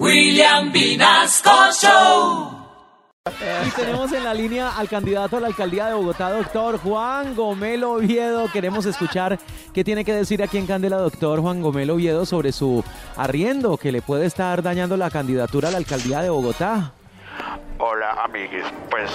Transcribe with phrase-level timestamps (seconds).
[0.00, 2.50] William Vinasco Show.
[3.64, 7.92] Y tenemos en la línea al candidato a la alcaldía de Bogotá, doctor Juan Gomelo
[7.92, 8.50] Oviedo.
[8.50, 9.38] Queremos escuchar
[9.72, 12.82] qué tiene que decir aquí en Candela, doctor Juan Gomelo Oviedo, sobre su
[13.16, 16.92] arriendo que le puede estar dañando la candidatura a la alcaldía de Bogotá.
[17.78, 19.10] Hola amiguis, pues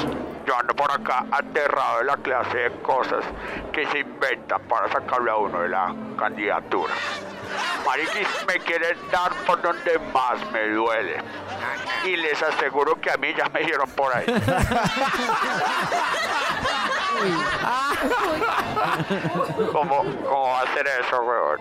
[0.47, 3.25] yo ando por acá aterrado de la clase de cosas
[3.73, 6.93] que se inventan para sacarle a uno de la candidatura.
[7.85, 11.23] Mariquis, me quieren dar por donde más me duele.
[12.05, 14.25] Y les aseguro que a mí ya me dieron por ahí.
[19.71, 21.59] ¿Cómo, ¿Cómo va a hacer eso, weón?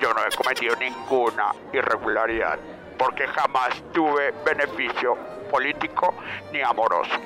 [0.00, 2.58] Yo no he cometido ninguna irregularidad
[2.98, 5.16] porque jamás tuve beneficio
[5.50, 6.14] político
[6.52, 7.16] ni amoroso,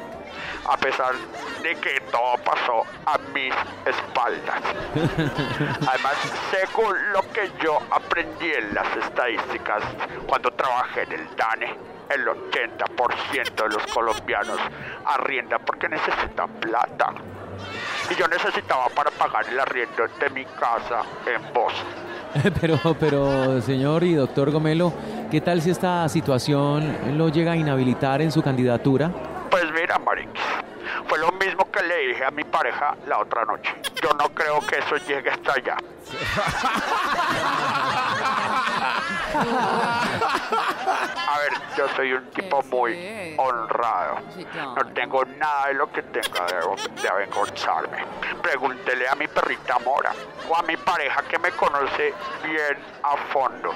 [0.65, 1.15] a pesar
[1.63, 3.53] de que todo pasó a mis
[3.85, 4.63] espaldas.
[5.89, 6.15] Además,
[6.51, 9.83] según lo que yo aprendí en las estadísticas
[10.27, 11.77] cuando trabajé en el DANE,
[12.11, 14.59] el 80% de los colombianos
[15.05, 17.13] arriendan porque necesitan plata.
[18.11, 22.07] Y yo necesitaba para pagar el arriendo de mi casa en Boston.
[22.61, 24.93] Pero, pero, señor y doctor Gomelo,
[25.31, 29.11] ¿qué tal si esta situación lo llega a inhabilitar en su candidatura?
[31.09, 33.75] Fue lo mismo que le dije a mi pareja la otra noche.
[34.03, 35.77] Yo no creo que eso llegue hasta allá.
[41.29, 44.19] A ver, yo soy un tipo muy honrado.
[44.75, 48.05] No tengo nada de lo que tenga de, de avergonzarme.
[48.43, 50.13] Pregúntele a mi perrita Mora
[50.49, 52.15] o a mi pareja que me conoce
[52.45, 53.75] bien a fondo.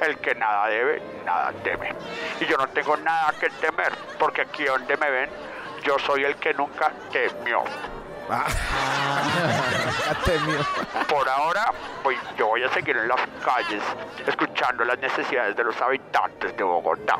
[0.00, 1.94] El que nada debe, nada teme.
[2.40, 5.30] Y yo no tengo nada que temer, porque aquí donde me ven,
[5.82, 7.64] yo soy el que nunca temió.
[11.08, 13.82] Por ahora, pues yo voy a seguir en las calles
[14.26, 17.16] escuchando las necesidades de los habitantes de Bogotá.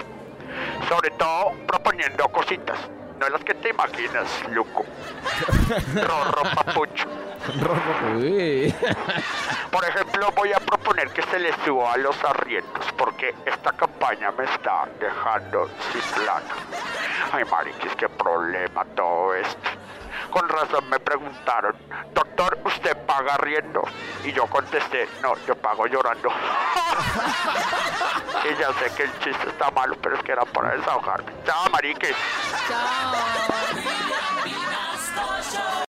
[0.88, 2.78] Sobre todo proponiendo cositas,
[3.18, 4.84] no las que te imaginas, Luco.
[5.94, 7.08] Rorro papucho.
[9.70, 14.30] Por ejemplo, voy a proponer que se les suba a los arriendos, porque esta campaña
[14.32, 16.54] me está dejando sin plata.
[17.32, 19.70] Ay, mariquis, qué problema todo esto.
[20.36, 21.74] Con razón me preguntaron,
[22.12, 23.82] doctor, ¿usted paga arriendo?
[24.22, 26.28] Y yo contesté, no, yo pago llorando.
[28.44, 31.32] y ya sé que el chiste está malo, pero es que era para desahogarme.
[31.46, 32.14] Chao, mariques.
[32.68, 33.14] Chao.